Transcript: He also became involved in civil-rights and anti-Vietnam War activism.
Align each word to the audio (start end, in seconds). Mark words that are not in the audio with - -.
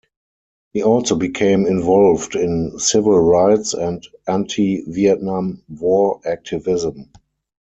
He 0.73 0.81
also 0.81 1.15
became 1.15 1.67
involved 1.67 2.33
in 2.33 2.79
civil-rights 2.79 3.75
and 3.75 4.01
anti-Vietnam 4.27 5.61
War 5.69 6.19
activism. 6.25 7.11